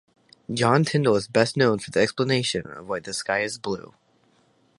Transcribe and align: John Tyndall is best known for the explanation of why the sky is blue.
John 0.51 0.83
Tyndall 0.83 1.15
is 1.15 1.27
best 1.27 1.55
known 1.55 1.77
for 1.77 1.91
the 1.91 1.99
explanation 1.99 2.65
of 2.71 2.89
why 2.89 3.01
the 3.01 3.13
sky 3.13 3.41
is 3.41 3.59
blue. 3.59 3.93